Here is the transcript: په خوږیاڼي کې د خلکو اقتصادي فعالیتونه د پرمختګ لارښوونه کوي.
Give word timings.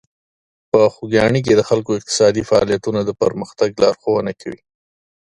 په 0.69 0.79
خوږیاڼي 0.93 1.39
کې 1.45 1.53
د 1.55 1.61
خلکو 1.69 1.91
اقتصادي 1.99 2.43
فعالیتونه 2.49 3.01
د 3.03 3.09
پرمختګ 3.21 3.69
لارښوونه 3.81 4.31
کوي. 4.41 4.61